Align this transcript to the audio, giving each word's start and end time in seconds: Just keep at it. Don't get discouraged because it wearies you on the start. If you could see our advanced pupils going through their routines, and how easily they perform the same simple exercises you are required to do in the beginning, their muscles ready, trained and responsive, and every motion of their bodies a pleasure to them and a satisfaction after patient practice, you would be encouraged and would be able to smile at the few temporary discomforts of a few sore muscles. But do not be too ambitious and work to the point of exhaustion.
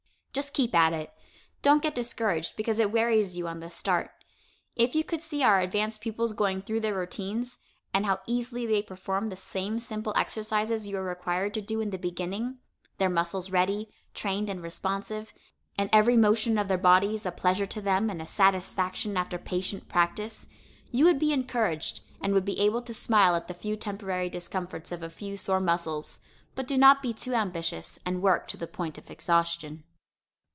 Just 0.33 0.53
keep 0.53 0.73
at 0.73 0.93
it. 0.93 1.11
Don't 1.61 1.83
get 1.83 1.93
discouraged 1.93 2.55
because 2.55 2.79
it 2.79 2.89
wearies 2.93 3.37
you 3.37 3.49
on 3.49 3.59
the 3.59 3.69
start. 3.69 4.11
If 4.77 4.95
you 4.95 5.03
could 5.03 5.21
see 5.21 5.43
our 5.43 5.59
advanced 5.59 5.99
pupils 5.99 6.31
going 6.31 6.61
through 6.61 6.79
their 6.79 6.95
routines, 6.95 7.57
and 7.93 8.05
how 8.05 8.21
easily 8.25 8.65
they 8.65 8.81
perform 8.81 9.27
the 9.27 9.35
same 9.35 9.77
simple 9.77 10.13
exercises 10.15 10.87
you 10.87 10.95
are 10.97 11.03
required 11.03 11.53
to 11.55 11.61
do 11.61 11.81
in 11.81 11.89
the 11.89 11.97
beginning, 11.97 12.59
their 12.97 13.09
muscles 13.09 13.51
ready, 13.51 13.89
trained 14.13 14.49
and 14.49 14.63
responsive, 14.63 15.33
and 15.77 15.89
every 15.91 16.15
motion 16.15 16.57
of 16.57 16.69
their 16.69 16.77
bodies 16.77 17.25
a 17.25 17.31
pleasure 17.33 17.67
to 17.67 17.81
them 17.81 18.09
and 18.09 18.21
a 18.21 18.25
satisfaction 18.25 19.17
after 19.17 19.37
patient 19.37 19.89
practice, 19.89 20.47
you 20.91 21.03
would 21.03 21.19
be 21.19 21.33
encouraged 21.33 22.03
and 22.21 22.33
would 22.33 22.45
be 22.45 22.57
able 22.61 22.81
to 22.81 22.93
smile 22.93 23.35
at 23.35 23.49
the 23.49 23.53
few 23.53 23.75
temporary 23.75 24.29
discomforts 24.29 24.93
of 24.93 25.03
a 25.03 25.09
few 25.09 25.35
sore 25.35 25.59
muscles. 25.59 26.21
But 26.55 26.69
do 26.69 26.77
not 26.77 27.01
be 27.01 27.11
too 27.11 27.33
ambitious 27.33 27.99
and 28.05 28.21
work 28.23 28.47
to 28.47 28.55
the 28.55 28.65
point 28.65 28.97
of 28.97 29.11
exhaustion. 29.11 29.83